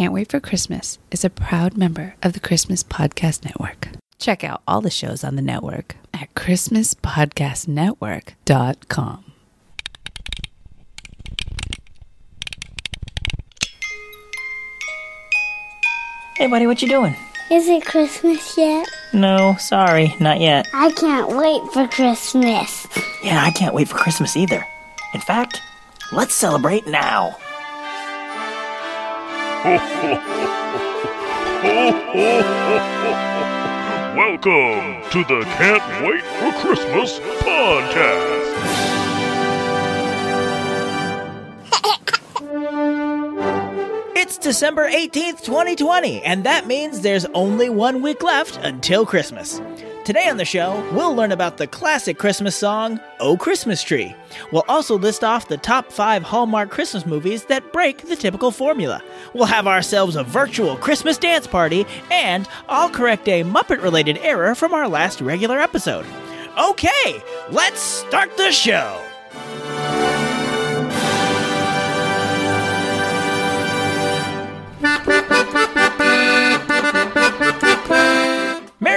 [0.00, 3.88] Can't Wait for Christmas is a proud member of the Christmas Podcast Network.
[4.18, 9.24] Check out all the shows on the network at ChristmasPodcastNetwork.com.
[16.38, 17.14] Hey, buddy, what you doing?
[17.50, 18.88] Is it Christmas yet?
[19.12, 20.66] No, sorry, not yet.
[20.72, 22.86] I can't wait for Christmas.
[23.22, 24.66] Yeah, I can't wait for Christmas either.
[25.12, 25.60] In fact,
[26.10, 27.36] let's celebrate now.
[34.16, 38.40] Welcome to the Can't Wait for Christmas podcast.
[44.16, 49.60] It's December 18th, 2020, and that means there's only one week left until Christmas.
[50.04, 54.16] Today on the show, we'll learn about the classic Christmas song, Oh Christmas Tree.
[54.50, 59.02] We'll also list off the top five Hallmark Christmas movies that break the typical formula.
[59.34, 64.54] We'll have ourselves a virtual Christmas dance party, and I'll correct a Muppet related error
[64.54, 66.06] from our last regular episode.
[66.58, 69.09] Okay, let's start the show!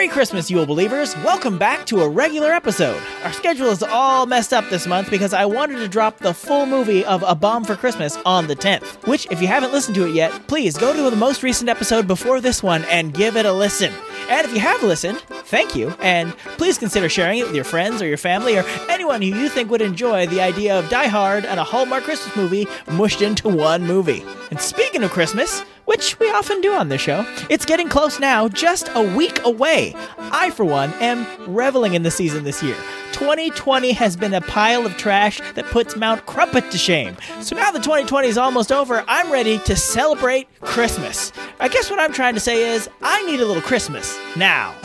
[0.04, 1.16] Merry Christmas, Yule Believers!
[1.20, 3.02] Welcome back to a regular episode.
[3.23, 6.66] Our schedule is all messed up this month because I wanted to drop the full
[6.66, 9.08] movie of A Bomb for Christmas on the 10th.
[9.08, 12.06] Which, if you haven't listened to it yet, please go to the most recent episode
[12.06, 13.94] before this one and give it a listen.
[14.28, 18.02] And if you have listened, thank you, and please consider sharing it with your friends
[18.02, 21.45] or your family or anyone who you think would enjoy the idea of Die Hard
[21.45, 24.26] and a Hallmark Christmas movie mushed into one movie.
[24.52, 27.26] And speaking of Christmas, which we often do on this show.
[27.50, 29.95] It's getting close now, just a week away.
[30.17, 32.78] I, for one, am reveling in the season this year.
[33.14, 37.16] 2020 has been a pile of trash that puts Mount Crumpet to shame.
[37.42, 41.31] So now that 2020 is almost over, I'm ready to celebrate Christmas.
[41.59, 44.76] I guess what I'm trying to say is, I need a little Christmas now.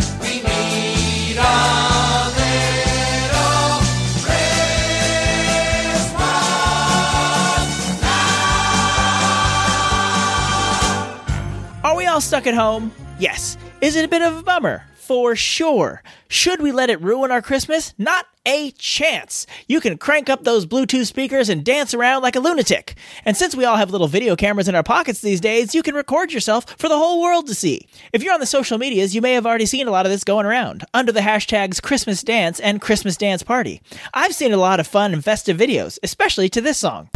[12.18, 12.90] All stuck at home?
[13.20, 13.56] Yes.
[13.80, 14.82] Is it a bit of a bummer?
[14.96, 16.02] For sure.
[16.26, 17.94] Should we let it ruin our Christmas?
[17.96, 19.46] Not a chance.
[19.68, 22.96] You can crank up those Bluetooth speakers and dance around like a lunatic.
[23.24, 25.94] And since we all have little video cameras in our pockets these days, you can
[25.94, 27.86] record yourself for the whole world to see.
[28.12, 30.24] If you're on the social medias, you may have already seen a lot of this
[30.24, 33.80] going around under the hashtags Christmas Dance and Christmas Dance Party.
[34.12, 37.10] I've seen a lot of fun and festive videos, especially to this song.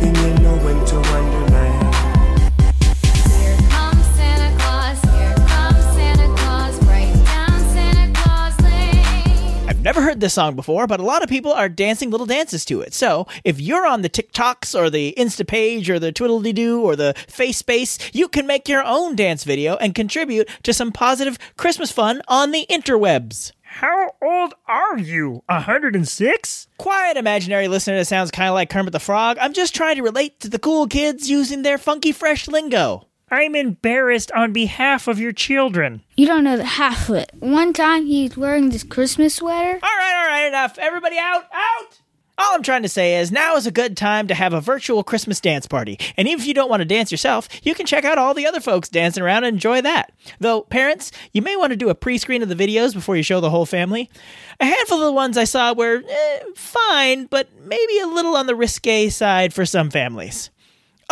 [9.95, 12.81] Never heard this song before, but a lot of people are dancing little dances to
[12.81, 12.95] it.
[12.95, 17.15] So if you're on the TikToks or the Insta page or the Twiddly-Doo or the
[17.29, 21.93] Face Space, you can make your own dance video and contribute to some positive Christmas
[21.93, 23.53] fun on the interwebs.
[23.61, 25.43] How old are you?
[25.47, 26.69] A 106?
[26.79, 29.37] Quiet, imaginary listener that sounds kind of like Kermit the Frog.
[29.43, 33.09] I'm just trying to relate to the cool kids using their funky fresh lingo.
[33.33, 36.03] I'm embarrassed on behalf of your children.
[36.17, 37.31] You don't know the half of it.
[37.39, 39.81] One time he was wearing this Christmas sweater.
[39.83, 40.77] All right, all right, enough.
[40.77, 42.01] Everybody out, out.
[42.37, 45.03] All I'm trying to say is now is a good time to have a virtual
[45.03, 45.99] Christmas dance party.
[46.19, 48.47] And even if you don't want to dance yourself, you can check out all the
[48.47, 50.13] other folks dancing around and enjoy that.
[50.39, 53.23] Though, parents, you may want to do a pre screen of the videos before you
[53.23, 54.11] show the whole family.
[54.61, 58.47] A handful of the ones I saw were eh, fine, but maybe a little on
[58.47, 60.51] the risque side for some families.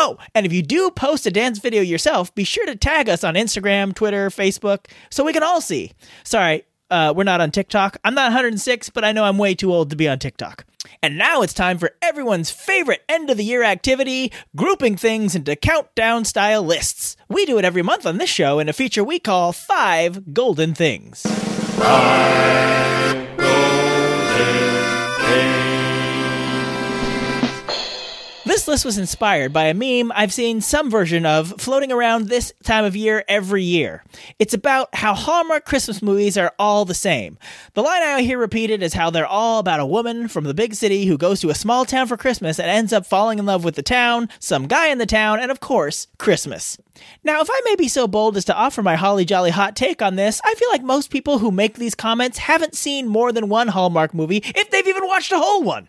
[0.03, 3.22] Oh, and if you do post a dance video yourself, be sure to tag us
[3.22, 5.93] on Instagram, Twitter, Facebook, so we can all see.
[6.25, 7.99] Sorry, uh, we're not on TikTok.
[8.03, 10.65] I'm not 106, but I know I'm way too old to be on TikTok.
[11.03, 15.55] And now it's time for everyone's favorite end of the year activity grouping things into
[15.55, 17.19] countdown style lists.
[17.28, 20.75] We do it every month on this show in a feature we call Five Golden
[20.75, 21.27] Things.
[28.60, 32.53] This list was inspired by a meme I've seen some version of floating around this
[32.62, 34.05] time of year every year.
[34.38, 37.38] It's about how Hallmark Christmas movies are all the same.
[37.73, 40.75] The line I hear repeated is how they're all about a woman from the big
[40.75, 43.64] city who goes to a small town for Christmas and ends up falling in love
[43.64, 46.76] with the town, some guy in the town, and of course, Christmas.
[47.25, 50.02] Now, if I may be so bold as to offer my holly jolly hot take
[50.02, 53.49] on this, I feel like most people who make these comments haven't seen more than
[53.49, 55.88] one Hallmark movie if they've even watched a whole one.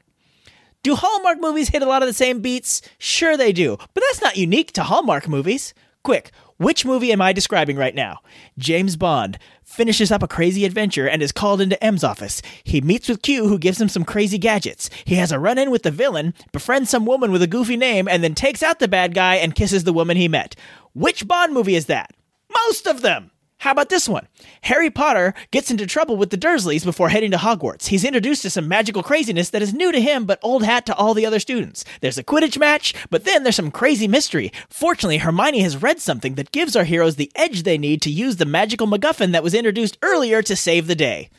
[0.83, 2.81] Do Hallmark movies hit a lot of the same beats?
[2.97, 5.75] Sure they do, but that's not unique to Hallmark movies.
[6.03, 8.17] Quick, Which movie am I describing right now?
[8.57, 12.41] James Bond finishes up a crazy adventure and is called into M's office.
[12.63, 14.89] He meets with Q, who gives him some crazy gadgets.
[15.05, 18.07] He has a run in with the villain, befriends some woman with a goofy name,
[18.07, 20.55] and then takes out the bad guy and kisses the woman he met.
[20.93, 22.11] Which Bond movie is that?
[22.51, 23.29] Most of them!
[23.61, 24.27] How about this one?
[24.63, 27.89] Harry Potter gets into trouble with the Dursleys before heading to Hogwarts.
[27.89, 30.95] He's introduced to some magical craziness that is new to him but old hat to
[30.95, 31.85] all the other students.
[31.99, 34.51] There's a Quidditch match, but then there's some crazy mystery.
[34.71, 38.37] Fortunately, Hermione has read something that gives our heroes the edge they need to use
[38.37, 41.29] the magical MacGuffin that was introduced earlier to save the day.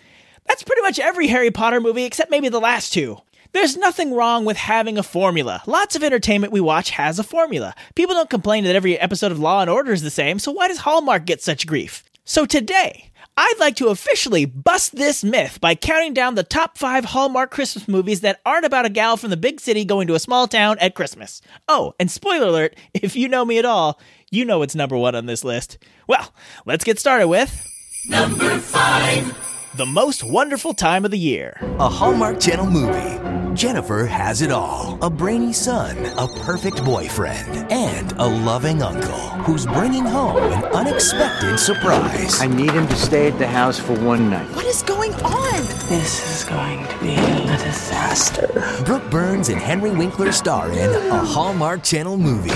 [0.47, 3.17] That's pretty much every Harry Potter movie except maybe the last two.
[3.51, 5.61] There's nothing wrong with having a formula.
[5.67, 7.75] Lots of entertainment we watch has a formula.
[7.97, 10.69] People don't complain that every episode of Law and Order is the same, so why
[10.69, 12.05] does Hallmark get such grief?
[12.25, 17.05] So today, I'd like to officially bust this myth by counting down the top five
[17.05, 20.21] Hallmark Christmas movies that aren't about a gal from the big city going to a
[20.21, 21.43] small town at Christmas.
[21.67, 25.17] Oh, and spoiler alert, if you know me at all, you know it's number one
[25.17, 25.79] on this list.
[26.07, 26.33] Well,
[26.65, 27.67] let's get started with.
[28.09, 29.37] Number five!
[29.77, 31.57] The most wonderful time of the year.
[31.79, 33.22] A Hallmark Channel movie.
[33.55, 39.67] Jennifer has it all a brainy son, a perfect boyfriend, and a loving uncle who's
[39.67, 42.41] bringing home an unexpected surprise.
[42.41, 44.49] I need him to stay at the house for one night.
[44.57, 45.61] What is going on?
[45.89, 48.49] This is going to be a disaster.
[48.87, 52.51] Brooke Burns and Henry Winkler star in a Hallmark Channel movie.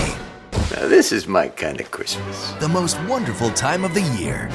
[0.71, 2.53] Now, this is my kind of Christmas.
[2.53, 4.49] The most wonderful time of the year.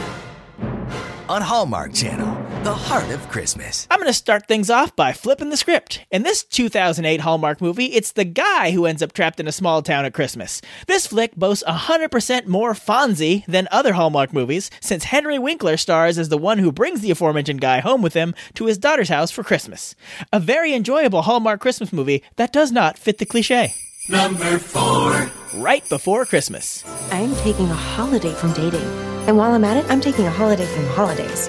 [1.32, 2.26] On Hallmark Channel,
[2.62, 3.86] the heart of Christmas.
[3.90, 6.04] I'm going to start things off by flipping the script.
[6.10, 9.80] In this 2008 Hallmark movie, it's the guy who ends up trapped in a small
[9.80, 10.60] town at Christmas.
[10.86, 16.28] This flick boasts 100% more Fonzie than other Hallmark movies, since Henry Winkler stars as
[16.28, 19.42] the one who brings the aforementioned guy home with him to his daughter's house for
[19.42, 19.94] Christmas.
[20.34, 23.72] A very enjoyable Hallmark Christmas movie that does not fit the cliche.
[24.10, 25.30] Number four.
[25.54, 26.84] Write before Christmas.
[27.10, 29.11] I'm taking a holiday from dating.
[29.26, 31.48] And while I'm at it, I'm taking a holiday from holidays.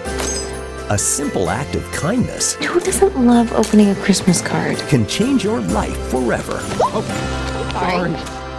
[0.89, 4.77] A simple act of kindness Who doesn't love opening a Christmas card?
[4.89, 6.57] can change your life forever.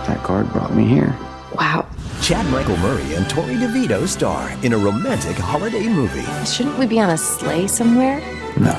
[0.07, 1.17] That card brought me here.
[1.55, 1.87] Wow.
[2.21, 6.25] Chad Michael Murray and Torrey DeVitto star in a romantic holiday movie.
[6.47, 8.21] Shouldn't we be on a sleigh somewhere?
[8.59, 8.73] No,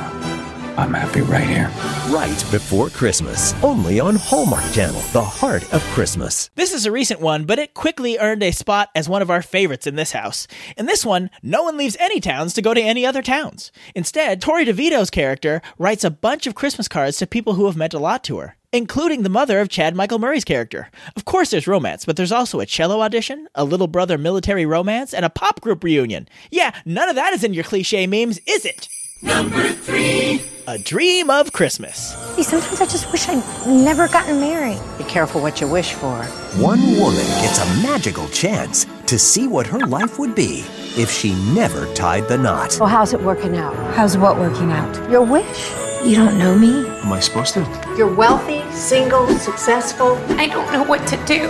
[0.78, 1.72] I'm happy right here.
[2.14, 6.50] Write before Christmas, only on Hallmark Channel, the heart of Christmas.
[6.56, 9.42] This is a recent one, but it quickly earned a spot as one of our
[9.42, 10.48] favorites in this house.
[10.76, 13.72] In this one, no one leaves any towns to go to any other towns.
[13.96, 17.94] Instead, Torrey DeVitto's character writes a bunch of Christmas cards to people who have meant
[17.94, 18.58] a lot to her.
[18.74, 20.90] Including the mother of Chad Michael Murray's character.
[21.16, 25.14] Of course, there's romance, but there's also a cello audition, a little brother military romance,
[25.14, 26.28] and a pop group reunion.
[26.52, 28.90] Yeah, none of that is in your cliche memes, is it?
[29.26, 30.42] Number three.
[30.68, 32.14] A Dream of Christmas.
[32.36, 34.80] Hey, sometimes I just wish I'd never gotten married.
[34.98, 36.24] Be careful what you wish for.
[36.62, 40.64] One woman gets a magical chance to see what her life would be
[40.98, 42.78] if she never tied the knot.
[42.80, 43.76] Well, how's it working out?
[43.96, 45.12] How's what working out?
[45.12, 45.72] Your wish?
[46.04, 46.88] You don't know me?
[46.88, 47.62] Am I supposed to?
[47.98, 50.18] You're wealthy, single, successful.
[50.40, 51.48] I don't know what to do.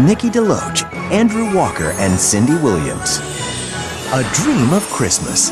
[0.00, 3.18] Nikki DeLoach, Andrew Walker, and Cindy Williams.
[4.12, 5.50] A Dream of Christmas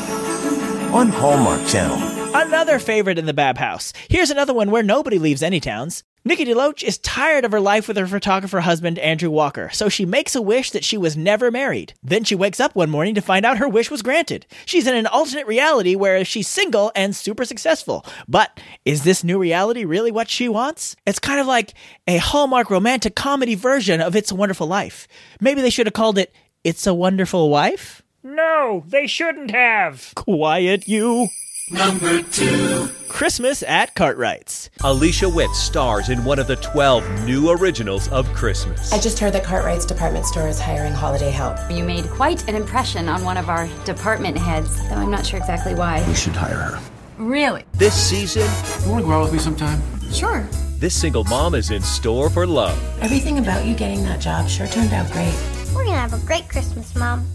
[0.93, 1.97] on Hallmark Channel.
[2.35, 3.93] Another favorite in the Bab House.
[4.09, 6.03] Here's another one where nobody leaves any towns.
[6.25, 10.05] Nikki DeLoach is tired of her life with her photographer husband, Andrew Walker, so she
[10.05, 11.95] makes a wish that she was never married.
[12.03, 14.47] Then she wakes up one morning to find out her wish was granted.
[14.67, 18.05] She's in an alternate reality where she's single and super successful.
[18.27, 20.97] But is this new reality really what she wants?
[21.07, 21.73] It's kind of like
[22.07, 25.09] a Hallmark romantic comedy version of It's a Wonderful Life.
[25.41, 28.03] Maybe they should have called it It's a Wonderful Wife?
[28.33, 30.13] No, they shouldn't have.
[30.15, 31.29] Quiet, you.
[31.71, 32.89] Number two.
[33.09, 34.69] Christmas at Cartwright's.
[34.85, 38.93] Alicia Witt stars in one of the 12 new originals of Christmas.
[38.93, 41.57] I just heard that Cartwright's department store is hiring holiday help.
[41.71, 45.39] You made quite an impression on one of our department heads, though I'm not sure
[45.41, 46.05] exactly why.
[46.07, 46.81] We should hire her.
[47.17, 47.65] Really?
[47.73, 48.43] This season,
[48.85, 49.81] You want to go out with me sometime?
[50.13, 50.47] Sure.
[50.79, 52.79] this single mom is in store for love.
[53.01, 55.35] Everything about you getting that job sure turned out great.
[55.75, 57.27] We're gonna have a great Christmas, Mom.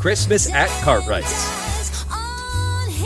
[0.00, 2.06] Christmas at Cartwright's.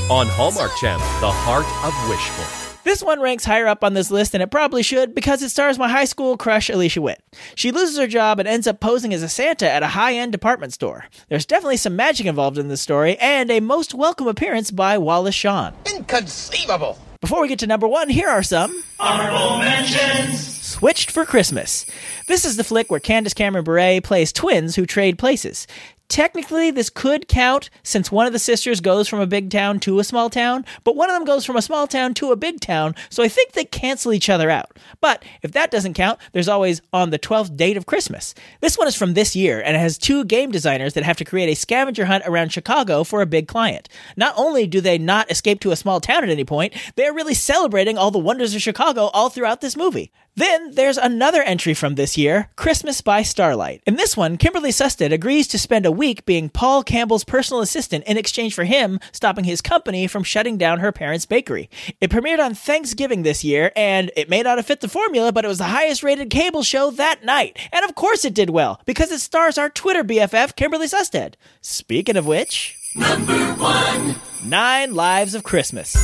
[0.09, 2.45] On Hallmark Channel, the heart of Wishful.
[2.85, 5.77] This one ranks higher up on this list, and it probably should because it stars
[5.77, 7.21] my high school crush, Alicia Witt.
[7.57, 10.31] She loses her job and ends up posing as a Santa at a high end
[10.31, 11.07] department store.
[11.29, 15.35] There's definitely some magic involved in this story, and a most welcome appearance by Wallace
[15.35, 15.75] Shawn.
[15.93, 16.97] Inconceivable.
[17.21, 20.55] Before we get to number one, here are some Honorable mentions.
[20.63, 21.87] Switched for Christmas.
[22.27, 25.67] This is the flick where Candace Cameron Bure plays twins who trade places.
[26.14, 29.99] Technically, this could count since one of the sisters goes from a big town to
[29.99, 32.61] a small town, but one of them goes from a small town to a big
[32.61, 34.78] town, so I think they cancel each other out.
[35.00, 38.33] But if that doesn't count, there's always on the 12th date of Christmas.
[38.61, 41.25] This one is from this year and it has two game designers that have to
[41.25, 43.88] create a scavenger hunt around Chicago for a big client.
[44.16, 47.12] Not only do they not escape to a small town at any point, they are
[47.12, 50.12] really celebrating all the wonders of Chicago all throughout this movie.
[50.37, 53.83] Then there's another entry from this year, Christmas by Starlight.
[53.87, 58.03] In this one, Kimberly Sustad agrees to spend a week being Paul Campbell's personal assistant
[58.05, 61.71] in exchange for him stopping his company from shutting down her parents' bakery.
[62.00, 65.45] It premiered on Thanksgiving this year, and it may not have fit the formula, but
[65.45, 67.57] it was the highest rated cable show that night.
[67.73, 71.35] And of course it did well, because it stars our Twitter BFF, Kimberly Sustad.
[71.61, 74.17] Speaking of which, Number one.
[74.45, 75.95] Nine Lives of Christmas.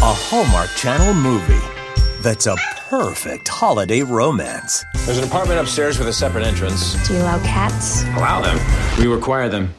[0.00, 1.77] A Hallmark Channel movie
[2.22, 2.56] that's a
[2.88, 4.84] perfect holiday romance.
[5.06, 6.94] There's an apartment upstairs with a separate entrance.
[7.06, 8.02] Do you allow cats?
[8.16, 8.58] Allow them.
[8.98, 9.72] We require them.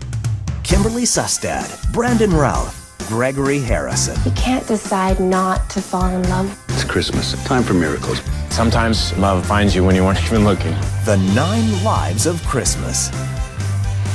[0.64, 4.18] Kimberly Sustad, Brandon Routh, Gregory Harrison.
[4.24, 6.66] You can't decide not to fall in love.
[6.70, 7.34] It's Christmas.
[7.46, 8.22] Time for miracles.
[8.50, 10.74] Sometimes love finds you when you weren't even looking.
[11.06, 13.10] The Nine Lives of Christmas.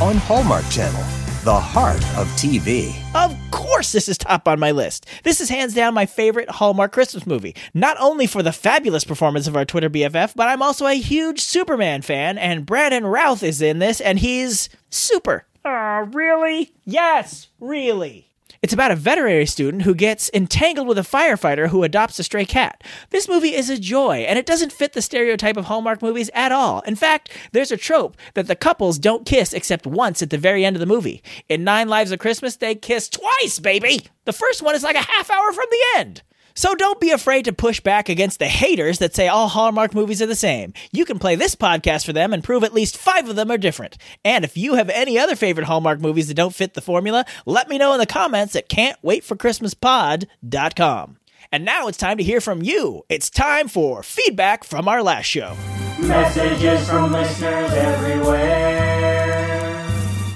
[0.01, 1.03] On Hallmark Channel,
[1.45, 2.97] the heart of TV.
[3.15, 5.05] Of course, this is top on my list.
[5.25, 7.55] This is hands down my favorite Hallmark Christmas movie.
[7.75, 11.41] Not only for the fabulous performance of our Twitter BFF, but I'm also a huge
[11.41, 15.45] Superman fan, and Brandon Routh is in this, and he's super.
[15.67, 16.73] Aw, really?
[16.87, 18.31] Yes, really.
[18.65, 22.47] It's about a veterinary student who gets entangled with a firefighter who adopts a stray
[22.47, 22.83] cat.
[23.11, 26.51] This movie is a joy, and it doesn't fit the stereotype of Hallmark movies at
[26.51, 26.81] all.
[26.87, 30.65] In fact, there's a trope that the couples don't kiss except once at the very
[30.65, 31.23] end of the movie.
[31.47, 34.07] In Nine Lives of Christmas, they kiss twice, baby!
[34.25, 36.23] The first one is like a half hour from the end.
[36.57, 40.23] So don't be afraid to push back against the haters that say all Hallmark movies
[40.23, 40.73] are the same.
[40.93, 43.59] You can play this podcast for them and prove at least five of them are
[43.59, 43.99] different.
[44.25, 47.69] And if you have any other favorite Hallmark movies that don't fit the formula, let
[47.69, 51.17] me know in the comments at can'twaitforchristmaspod.com.
[51.53, 53.03] And now it's time to hear from you.
[53.09, 55.57] It's time for feedback from our last show.
[56.01, 59.85] Messages from listeners everywhere.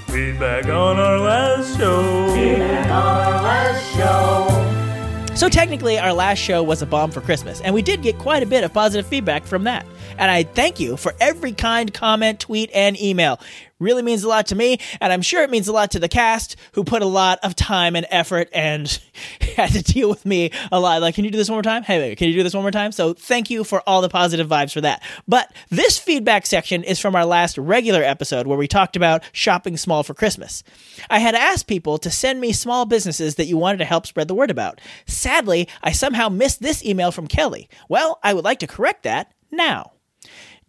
[0.07, 2.33] Feedback on our last show.
[2.33, 4.48] Feedback on our last show.
[5.39, 8.43] So technically, our last show was a bomb for Christmas, and we did get quite
[8.43, 9.85] a bit of positive feedback from that.
[10.17, 13.39] And I thank you for every kind comment, tweet, and email.
[13.79, 16.09] Really means a lot to me, and I'm sure it means a lot to the
[16.09, 18.99] cast who put a lot of time and effort and
[19.55, 21.01] had to deal with me a lot.
[21.01, 21.83] Like, can you do this one more time?
[21.83, 22.91] Hey, can you do this one more time?
[22.91, 25.01] So thank you for all the positive vibes for that.
[25.27, 29.77] But this feedback section is from our last regular episode where we talked about shopping
[29.77, 30.63] small for Christmas.
[31.09, 34.27] I had asked people to send me small businesses that you wanted to help spread
[34.27, 34.81] the word about.
[35.05, 37.69] Sadly, I somehow missed this email from Kelly.
[37.87, 39.93] Well, I would like to correct that now.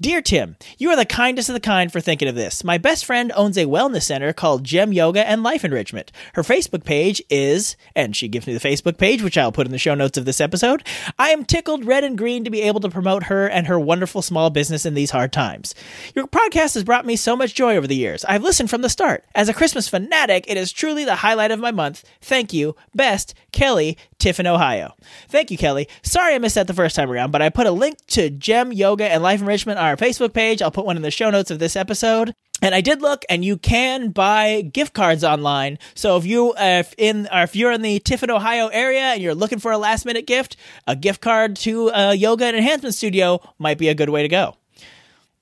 [0.01, 2.65] Dear Tim, you are the kindest of the kind for thinking of this.
[2.65, 6.11] My best friend owns a wellness center called Gem Yoga and Life Enrichment.
[6.33, 9.73] Her Facebook page is, and she gives me the Facebook page, which I'll put in
[9.73, 10.87] the show notes of this episode.
[11.19, 14.23] I am tickled red and green to be able to promote her and her wonderful
[14.23, 15.75] small business in these hard times.
[16.15, 18.25] Your podcast has brought me so much joy over the years.
[18.25, 19.27] I've listened from the start.
[19.35, 22.05] As a Christmas fanatic, it is truly the highlight of my month.
[22.23, 22.75] Thank you.
[22.95, 24.95] Best, Kelly, Tiffin, Ohio.
[25.29, 25.89] Thank you, Kelly.
[26.03, 28.73] Sorry I missed that the first time around, but I put a link to Gem
[28.73, 30.63] Yoga and Life Enrichment on our Facebook page.
[30.63, 32.35] I'll put one in the show notes of this episode.
[32.63, 35.79] And I did look, and you can buy gift cards online.
[35.95, 39.23] So if you uh, if in or if you're in the Tiffin, Ohio area, and
[39.23, 40.57] you're looking for a last minute gift,
[40.87, 44.29] a gift card to a yoga and enhancement studio might be a good way to
[44.29, 44.57] go.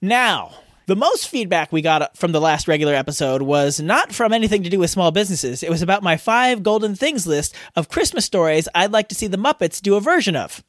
[0.01, 0.55] Now,
[0.87, 4.71] the most feedback we got from the last regular episode was not from anything to
[4.71, 5.63] do with small businesses.
[5.63, 9.27] It was about my five golden things list of Christmas stories I'd like to see
[9.27, 10.63] the Muppets do a version of.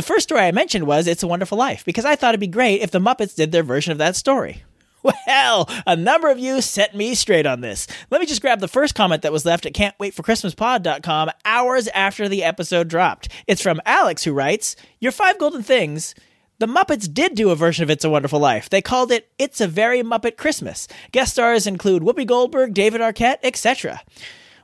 [0.00, 2.46] The first story I mentioned was It's a Wonderful Life, because I thought it'd be
[2.46, 4.62] great if the Muppets did their version of that story.
[5.26, 7.86] Well, a number of you set me straight on this.
[8.10, 12.44] Let me just grab the first comment that was left at can'twaitforchristmaspod.com hours after the
[12.44, 13.28] episode dropped.
[13.46, 16.14] It's from Alex who writes, Your five golden things
[16.58, 18.70] the Muppets did do a version of It's a Wonderful Life.
[18.70, 20.88] They called it It's a Very Muppet Christmas.
[21.12, 24.00] Guest stars include Whoopi Goldberg, David Arquette, etc.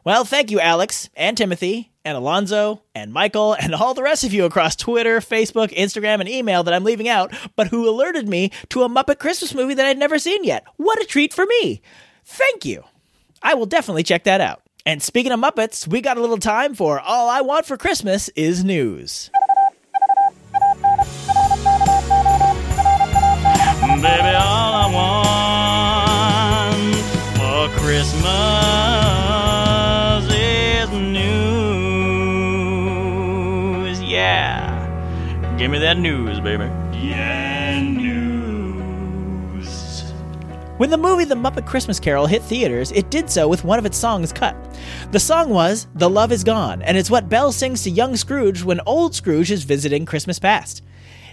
[0.05, 4.33] Well, thank you, Alex, and Timothy, and Alonzo, and Michael, and all the rest of
[4.33, 8.53] you across Twitter, Facebook, Instagram, and email that I'm leaving out, but who alerted me
[8.69, 10.65] to a Muppet Christmas movie that I'd never seen yet.
[10.77, 11.83] What a treat for me!
[12.25, 12.85] Thank you.
[13.43, 14.63] I will definitely check that out.
[14.87, 18.29] And speaking of Muppets, we got a little time for All I Want for Christmas
[18.31, 19.31] is News.
[23.97, 25.86] Baby, all I want
[35.59, 36.65] Give me that news, baby.
[36.93, 38.17] Yeah, news.
[40.77, 43.87] When the movie The Muppet Christmas Carol hit theaters, it did so with one of
[43.87, 44.55] its songs cut.
[45.13, 48.63] The song was The Love Is Gone, and it's what Belle sings to young Scrooge
[48.65, 50.83] when old Scrooge is visiting Christmas past.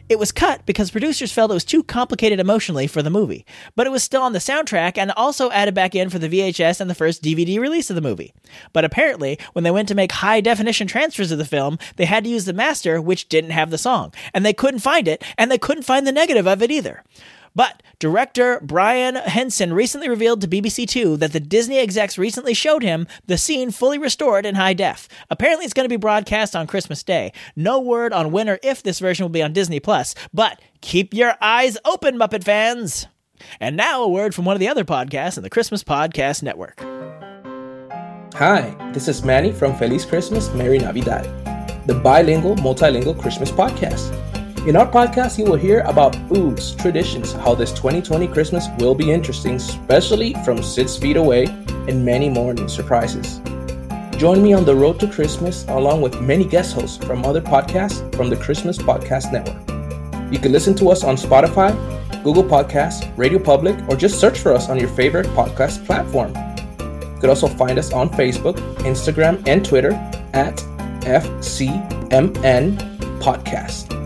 [0.09, 3.45] It was cut because producers felt it was too complicated emotionally for the movie,
[3.75, 6.81] but it was still on the soundtrack and also added back in for the VHS
[6.81, 8.33] and the first DVD release of the movie.
[8.73, 12.25] But apparently, when they went to make high definition transfers of the film, they had
[12.25, 15.49] to use the master, which didn't have the song, and they couldn't find it, and
[15.49, 17.03] they couldn't find the negative of it either.
[17.55, 22.83] But director Brian Henson recently revealed to BBC Two that the Disney execs recently showed
[22.83, 25.07] him the scene fully restored in high def.
[25.29, 27.31] Apparently, it's going to be broadcast on Christmas Day.
[27.55, 31.13] No word on when or if this version will be on Disney Plus, but keep
[31.13, 33.07] your eyes open, Muppet fans!
[33.59, 36.79] And now a word from one of the other podcasts in the Christmas Podcast Network.
[38.35, 41.25] Hi, this is Manny from Feliz Christmas, Merry Navidad,
[41.85, 44.32] the bilingual, multilingual Christmas podcast.
[44.65, 49.11] In our podcast, you will hear about foods, traditions, how this 2020 Christmas will be
[49.11, 51.47] interesting, especially from six feet away,
[51.89, 53.41] and many more new surprises.
[54.15, 58.15] Join me on the road to Christmas along with many guest hosts from other podcasts
[58.15, 59.59] from the Christmas Podcast Network.
[60.31, 61.73] You can listen to us on Spotify,
[62.23, 66.33] Google Podcasts, Radio Public, or just search for us on your favorite podcast platform.
[67.15, 68.55] You could also find us on Facebook,
[68.85, 69.91] Instagram, and Twitter
[70.31, 70.55] at
[71.03, 72.77] FCMN
[73.19, 74.02] Podcast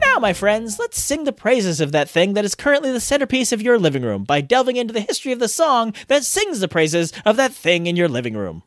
[0.00, 3.50] Now, my friends, let's sing the praises of that thing that is currently the centerpiece
[3.50, 6.68] of your living room by delving into the history of the song that sings the
[6.68, 8.62] praises of that thing in your living room.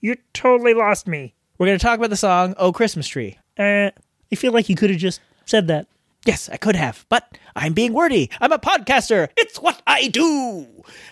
[0.00, 1.34] You totally lost me.
[1.56, 3.38] We're going to talk about the song Oh Christmas Tree.
[3.58, 3.90] Uh,
[4.30, 5.86] I feel like you could have just said that.
[6.24, 8.28] Yes, I could have, but I'm being wordy.
[8.40, 9.28] I'm a podcaster.
[9.36, 10.66] It's what I do.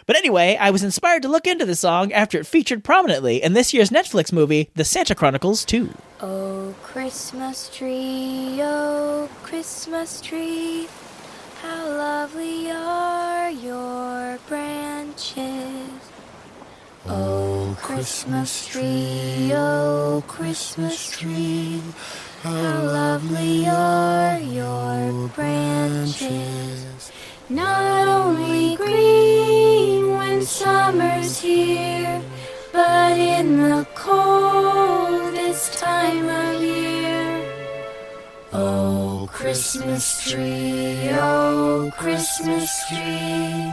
[0.05, 3.53] But anyway, I was inspired to look into the song after it featured prominently in
[3.53, 5.91] this year's Netflix movie, The Santa Chronicles 2.
[6.21, 10.89] Oh, Christmas tree, oh, Christmas tree,
[11.63, 15.91] how lovely are your branches.
[17.07, 21.81] Oh, Christmas tree, oh, Christmas tree,
[22.47, 27.11] how lovely are your branches.
[27.49, 32.23] Not only green when summer's here,
[32.73, 37.43] but in the coldest time of year.
[38.53, 43.73] Oh, Christmas tree, oh, Christmas tree,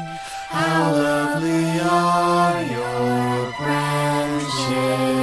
[0.50, 5.14] how lovely are your branches.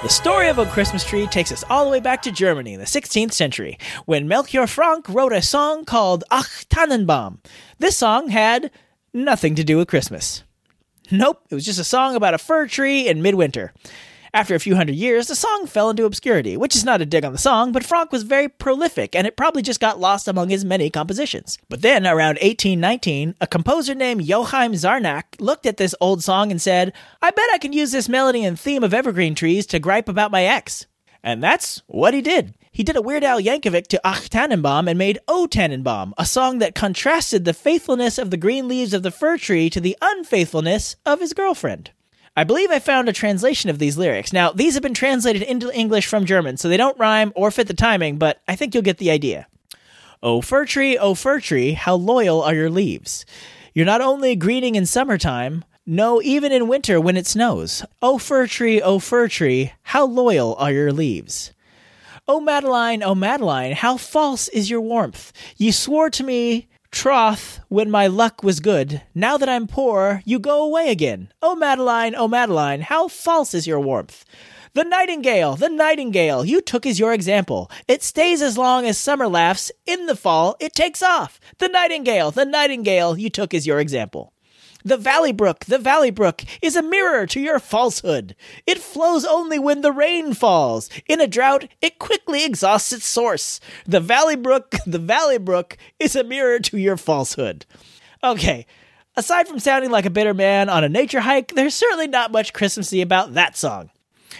[0.00, 2.78] The story of A Christmas Tree takes us all the way back to Germany in
[2.78, 7.40] the 16th century, when Melchior Franck wrote a song called Ach Tannenbaum.
[7.80, 8.70] This song had
[9.12, 10.44] nothing to do with Christmas.
[11.10, 13.72] Nope, it was just a song about a fir tree in midwinter.
[14.34, 17.24] After a few hundred years, the song fell into obscurity, which is not a dig
[17.24, 20.50] on the song, but Franck was very prolific and it probably just got lost among
[20.50, 21.58] his many compositions.
[21.68, 26.60] But then, around 1819, a composer named Joachim Zarnack looked at this old song and
[26.60, 30.08] said, I bet I can use this melody and theme of evergreen trees to gripe
[30.08, 30.86] about my ex.
[31.22, 32.54] And that's what he did.
[32.70, 36.58] He did a Weird Al Yankovic to Ach Tannenbaum and made O Tannenbaum, a song
[36.58, 40.96] that contrasted the faithfulness of the green leaves of the fir tree to the unfaithfulness
[41.04, 41.90] of his girlfriend.
[42.38, 44.32] I believe I found a translation of these lyrics.
[44.32, 47.66] Now, these have been translated into English from German, so they don't rhyme or fit
[47.66, 49.48] the timing, but I think you'll get the idea.
[50.22, 53.26] O fir tree, O fir tree, how loyal are your leaves.
[53.74, 57.84] You're not only greening in summertime, no, even in winter when it snows.
[58.02, 61.52] O fir tree, O fir tree, how loyal are your leaves.
[62.28, 65.32] O Madeline, O Madeline, how false is your warmth.
[65.56, 69.02] Ye swore to me troth when my luck was good.
[69.14, 71.32] Now that I'm poor, you go away again.
[71.42, 74.24] O Madeline, O Madeline, how false is your warmth.
[74.74, 77.70] The nightingale, the nightingale, you took as your example.
[77.88, 79.72] It stays as long as summer laughs.
[79.86, 81.40] In the fall, it takes off.
[81.58, 84.32] The nightingale, the nightingale, you took as your example.
[84.84, 88.36] The Valley Brook, the Valley Brook, is a mirror to your falsehood.
[88.66, 90.88] It flows only when the rain falls.
[91.06, 93.60] In a drought, it quickly exhausts its source.
[93.86, 97.66] The Valley Brook, the Valley Brook, is a mirror to your falsehood.
[98.22, 98.66] Okay,
[99.16, 102.52] aside from sounding like a bitter man on a nature hike, there's certainly not much
[102.52, 103.90] Christmassy about that song.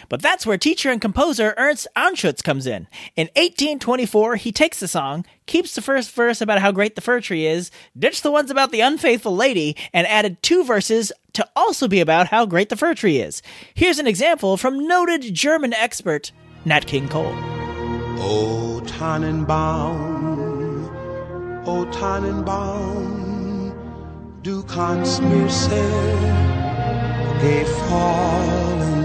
[0.08, 2.88] But that's where teacher and composer Ernst Anschutz comes in.
[3.16, 7.20] In 1824, he takes the song, keeps the first verse about how great the fir
[7.20, 11.88] tree is, ditched the ones about the unfaithful lady, and added two verses to also
[11.88, 13.42] be about how great the fir tree is.
[13.74, 16.32] Here's an example from noted German expert
[16.64, 17.34] Nat King Cole.
[18.20, 20.90] O Tannenbaum,
[21.66, 23.72] O Tannenbaum,
[24.42, 25.78] du kannst mir sehr
[27.40, 28.97] gefallen.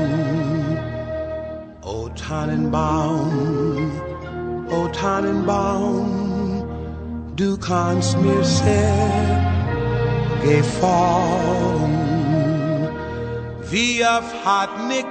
[2.33, 3.91] Tannenbaum,
[4.71, 6.63] O Tannenbaum,
[7.35, 9.43] du kannst mir sehr
[10.41, 11.93] gefallen.
[13.69, 15.05] Wie oft hat nicht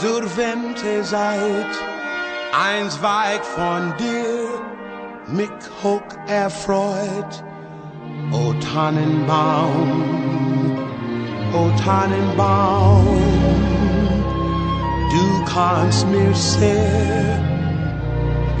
[0.00, 1.72] zur Wente seid,
[2.68, 4.46] eins weit von dir,
[5.26, 7.42] mich hoch erfreut.
[8.30, 10.04] O Tannenbaum,
[11.52, 13.73] O Tannenbaum,
[15.14, 17.38] du kannst mir sehr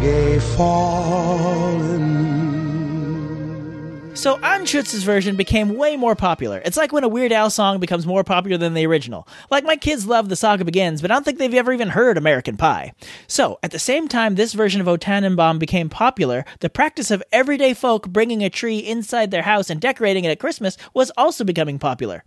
[0.00, 0.64] gefallen.
[4.24, 6.62] So Anschutz's version became way more popular.
[6.64, 9.28] It's like when a Weird Al song becomes more popular than the original.
[9.50, 12.16] Like my kids love The Saga Begins, but I don't think they've ever even heard
[12.16, 12.94] American Pie.
[13.26, 17.22] So, at the same time this version of O Tannenbaum became popular, the practice of
[17.32, 21.44] everyday folk bringing a tree inside their house and decorating it at Christmas was also
[21.44, 22.24] becoming popular.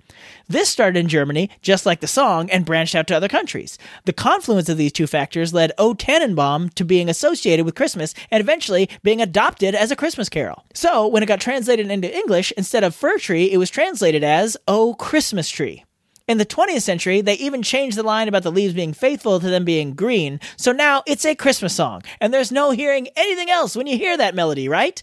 [0.47, 3.79] This started in Germany, just like the song, and branched out to other countries.
[4.05, 8.39] The confluence of these two factors led O Tannenbaum to being associated with Christmas and
[8.39, 10.63] eventually being adopted as a Christmas carol.
[10.75, 14.57] So, when it got translated into English, instead of fir tree, it was translated as
[14.67, 15.83] Oh, Christmas tree.
[16.27, 19.49] In the 20th century, they even changed the line about the leaves being faithful to
[19.49, 23.75] them being green, so now it's a Christmas song, and there's no hearing anything else
[23.77, 25.01] when you hear that melody, right?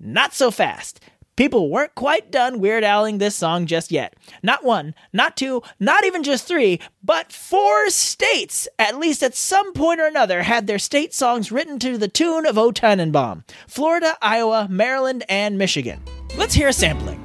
[0.00, 1.00] Not so fast.
[1.36, 4.14] People weren't quite done Weird Aling this song just yet.
[4.42, 9.72] Not one, not two, not even just three, but four states, at least at some
[9.72, 14.16] point or another, had their state songs written to the tune of O Tannenbaum Florida,
[14.20, 16.00] Iowa, Maryland, and Michigan.
[16.36, 17.22] Let's hear a sampling.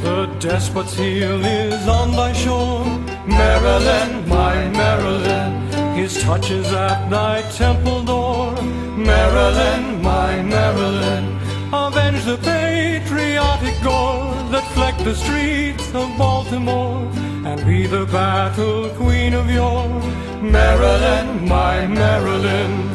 [0.00, 2.84] The despot's heel is on thy shore,
[3.26, 5.74] Maryland, my Maryland.
[5.94, 8.52] His touch is at thy temple door,
[8.96, 11.38] Maryland, my Maryland.
[11.72, 17.02] Avenge the patriotic gore that flecked the streets of Baltimore,
[17.44, 20.00] and be the battle queen of yore,
[20.40, 22.88] Maryland, my Maryland.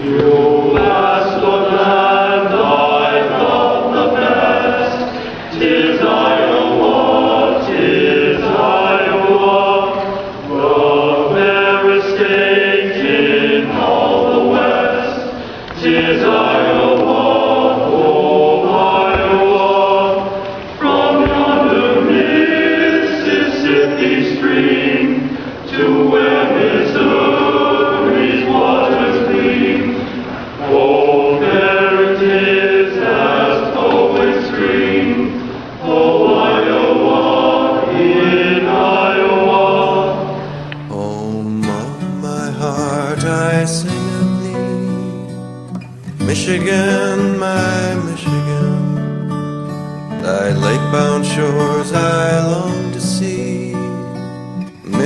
[0.00, 0.37] You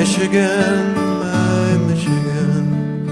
[0.02, 3.06] Michigan, my Michigan.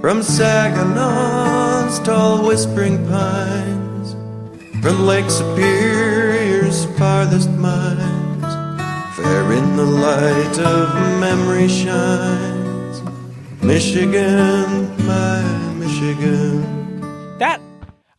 [0.00, 4.16] From Saginaw's tall whispering pines,
[4.82, 8.50] from Lake Superior's farthest mines,
[9.14, 13.00] fair in the light of memory shines.
[13.62, 15.40] Michigan, my
[15.78, 16.77] Michigan.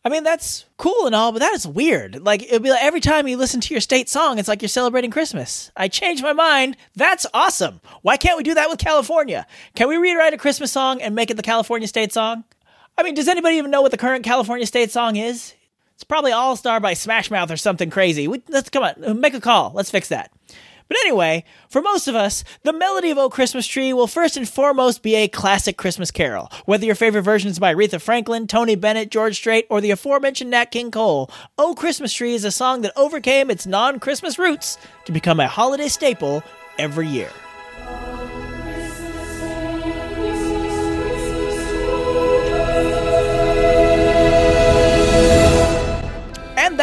[0.02, 2.24] I mean, that's cool and all, but that is weird.
[2.24, 4.68] Like, it'd be like every time you listen to your state song, it's like you're
[4.70, 5.70] celebrating Christmas.
[5.76, 6.78] I changed my mind.
[6.96, 7.82] That's awesome.
[8.00, 9.46] Why can't we do that with California?
[9.74, 12.44] Can we rewrite a Christmas song and make it the California state song?
[12.96, 15.54] I mean, does anybody even know what the current California state song is?
[15.94, 18.26] It's probably All Star by Smash Mouth or something crazy.
[18.26, 19.72] We, let's come on, make a call.
[19.74, 20.32] Let's fix that.
[20.90, 24.48] But anyway, for most of us, the melody of O Christmas Tree will first and
[24.48, 26.50] foremost be a classic Christmas carol.
[26.64, 30.50] Whether your favorite version is by Aretha Franklin, Tony Bennett, George Strait, or the aforementioned
[30.50, 34.78] Nat King Cole, O Christmas Tree is a song that overcame its non Christmas roots
[35.04, 36.42] to become a holiday staple
[36.76, 37.30] every year.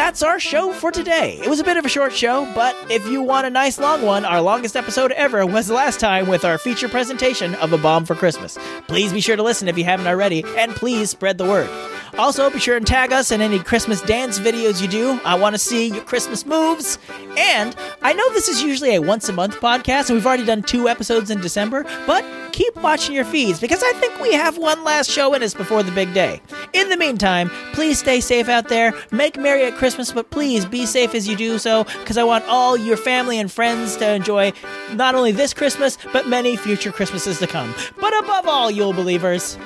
[0.08, 1.38] That's our show for today.
[1.44, 4.00] It was a bit of a short show, but if you want a nice long
[4.00, 8.06] one, our longest episode ever was last time with our feature presentation of A Bomb
[8.06, 8.56] for Christmas.
[8.86, 11.68] Please be sure to listen if you haven't already, and please spread the word.
[12.16, 15.20] Also, be sure and tag us in any Christmas dance videos you do.
[15.24, 16.98] I want to see your Christmas moves.
[17.36, 20.62] And I know this is usually a once a month podcast, and we've already done
[20.62, 24.82] two episodes in December, but keep watching your feeds because I think we have one
[24.82, 26.40] last show in us before the big day.
[26.72, 28.92] In the meantime, please stay safe out there.
[29.12, 32.44] Make merry at Christmas, but please be safe as you do so because I want
[32.46, 34.52] all your family and friends to enjoy
[34.92, 37.74] not only this Christmas, but many future Christmases to come.
[38.00, 39.56] But above all, Yule believers,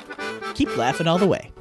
[0.53, 1.51] keep laughing all the way.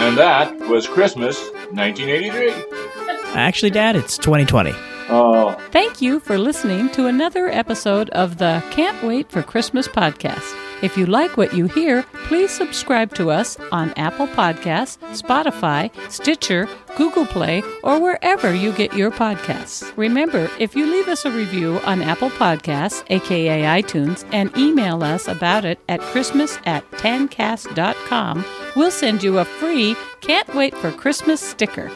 [0.00, 1.38] And that was Christmas
[1.72, 2.54] 1983.
[3.34, 4.72] Actually, Dad, it's 2020.
[5.10, 5.52] Oh.
[5.70, 10.56] Thank you for listening to another episode of the Can't Wait for Christmas podcast.
[10.82, 16.68] If you like what you hear, please subscribe to us on Apple Podcasts, Spotify, Stitcher,
[16.96, 19.92] Google Play, or wherever you get your podcasts.
[19.96, 25.26] Remember, if you leave us a review on Apple Podcasts, aka iTunes, and email us
[25.26, 28.44] about it at Christmas at tancast.com,
[28.76, 31.90] we'll send you a free Can't Wait for Christmas sticker.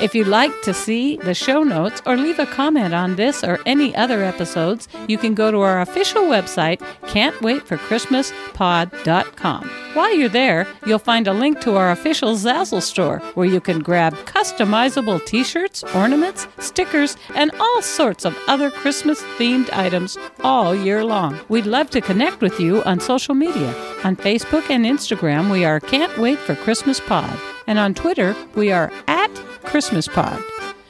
[0.00, 3.58] If you'd like to see the show notes or leave a comment on this or
[3.66, 9.79] any other episodes, you can go to our official website, can'twaitforchristmaspod.com.
[9.94, 13.80] While you're there, you'll find a link to our official Zazzle store where you can
[13.80, 20.74] grab customizable t shirts, ornaments, stickers, and all sorts of other Christmas themed items all
[20.74, 21.38] year long.
[21.48, 23.74] We'd love to connect with you on social media.
[24.04, 27.36] On Facebook and Instagram, we are Can't Wait for Christmas Pod.
[27.66, 30.40] And on Twitter, we are at Christmas Pod.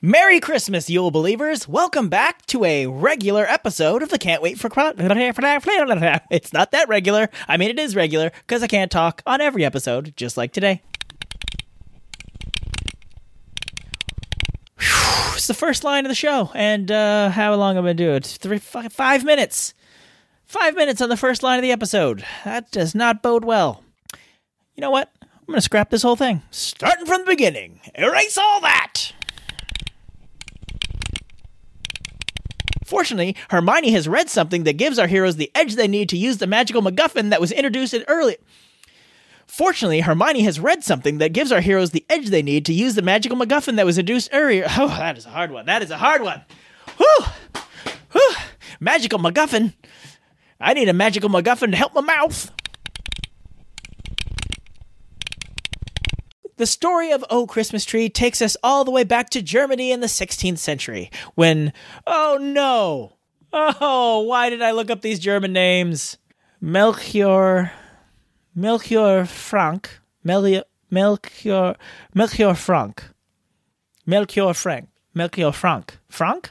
[0.00, 1.66] Merry Christmas, Yule believers!
[1.66, 4.92] Welcome back to a regular episode of the Can't Wait for Cro-
[6.30, 7.28] It's not that regular.
[7.48, 10.82] I mean, it is regular because I can't talk on every episode, just like today.
[14.78, 18.04] It's the first line of the show, and uh, how long am I going to
[18.04, 18.24] do it?
[18.26, 19.74] Three, five, five minutes.
[20.46, 22.24] Five minutes on the first line of the episode.
[22.44, 23.82] That does not bode well.
[24.76, 25.10] You know what?
[25.48, 26.42] I'm going to scrap this whole thing.
[26.50, 27.80] Starting from the beginning.
[27.94, 29.14] Erase all that!
[32.84, 36.36] Fortunately, Hermione has read something that gives our heroes the edge they need to use
[36.36, 38.36] the magical MacGuffin that was introduced in early.
[39.46, 42.94] Fortunately, Hermione has read something that gives our heroes the edge they need to use
[42.94, 44.66] the magical MacGuffin that was introduced earlier.
[44.78, 45.64] Oh, that is a hard one.
[45.64, 46.42] That is a hard one.
[46.98, 47.24] Whew!
[48.12, 48.34] Whew!
[48.80, 49.72] Magical MacGuffin.
[50.60, 52.52] I need a magical MacGuffin to help my mouth.
[56.58, 60.00] The story of Oh Christmas Tree takes us all the way back to Germany in
[60.00, 61.72] the 16th century when,
[62.04, 63.16] oh no,
[63.52, 66.18] oh, why did I look up these German names?
[66.60, 67.70] Melchior,
[68.56, 73.04] Melchior Franck, Melchior, Melchior Franck,
[74.04, 76.50] Melchior Franck, Melchior Franck, Franck?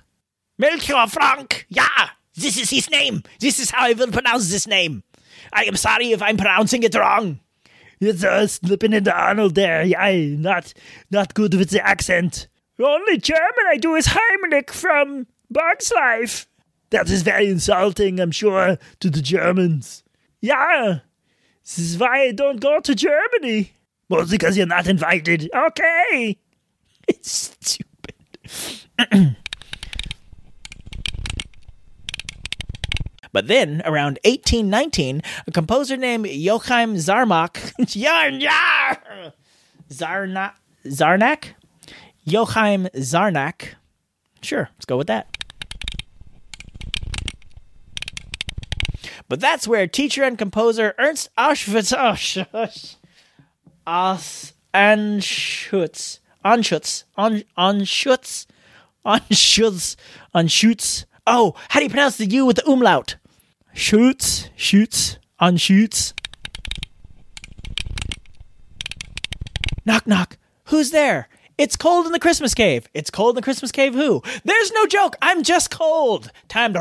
[0.58, 3.24] Melchior Franck, yeah, this is his name.
[3.42, 5.04] This is how I will pronounce this name.
[5.52, 7.42] I am sorry if I'm pronouncing it wrong.
[8.00, 9.84] It's uh, slipping into Arnold there.
[9.84, 10.74] Yeah, not
[11.10, 12.48] not good with the accent.
[12.78, 16.48] The only German I do is Heimlich from Bugs Life.
[16.92, 20.04] That is very insulting, I'm sure, to the Germans.
[20.40, 21.00] Yeah,
[21.64, 23.74] this is why I don't go to Germany.
[24.10, 25.50] Mostly because you're not invited.
[25.54, 26.38] Okay.
[27.10, 28.16] It's stupid.
[33.38, 39.34] But then, around 1819, a composer named Joachim Zarmak, Yar, yar,
[39.92, 40.54] Zarna,
[40.88, 41.50] Zarnack?
[42.24, 43.76] Joachim Zarnack.
[44.42, 45.38] Sure, let's go with that.
[49.30, 52.96] But that's where teacher and composer Ernst Auschwitz, Ausch-
[53.86, 58.48] Aus, Anschutz, Anschutz, An, Anschutz,
[59.06, 59.96] Anschutz,
[60.34, 61.06] Anschutz.
[61.28, 63.18] Oh, how do you pronounce the U with the umlaut?
[63.78, 66.14] Shoots, shoots, Anschutz.
[69.86, 70.38] Knock, knock.
[70.66, 71.30] Who's there?
[71.60, 72.90] It's cold in the Christmas cave.
[72.96, 73.94] It's cold in the Christmas cave.
[73.94, 74.24] Who?
[74.44, 75.16] There's no joke.
[75.22, 76.32] I'm just cold.
[76.48, 76.80] Time to